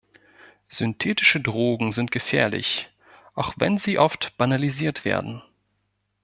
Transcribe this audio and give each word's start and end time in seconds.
Synthetische 0.67 1.39
Drogen 1.39 1.91
sind 1.91 2.09
gefährlich, 2.09 2.89
auch 3.35 3.53
wenn 3.57 3.77
sie 3.77 3.99
oft 3.99 4.35
banalisiert 4.35 5.05
werden. 5.05 5.43